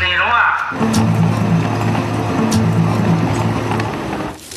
[0.00, 0.70] 内容啊，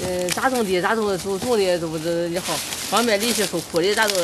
[0.06, 2.54] 嗯，咋种地咋种，种种地都不是也好，
[2.90, 4.16] 光卖力气受苦的咋都，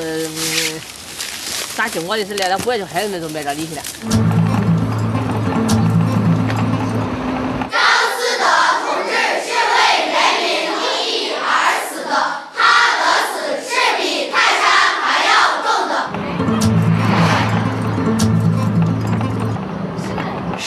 [1.75, 3.81] 咋经过的是那不也就孩子们都卖点力气了。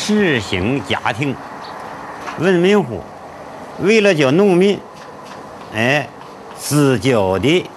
[0.05, 1.37] 实行家庭
[2.41, 3.01] 文明户，
[3.79, 4.81] 为了叫农民，
[5.73, 6.09] 哎，
[6.59, 7.71] 自觉的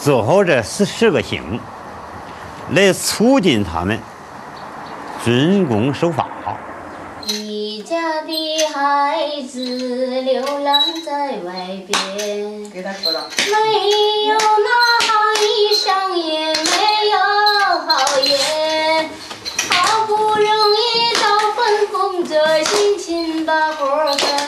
[0.00, 1.60] 做好这十十个星，
[2.70, 4.00] 来促进他们
[5.22, 6.26] 遵公守法。
[7.26, 9.58] 你家的孩子
[10.22, 11.52] 流浪在外
[11.86, 13.28] 边，给他说了。
[13.36, 17.18] 没有那好衣裳，也没有
[17.86, 19.10] 好烟，
[22.22, 24.41] 好不容易找份工作，辛勤把活儿干。